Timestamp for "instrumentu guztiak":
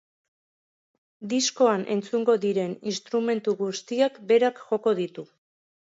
2.95-4.21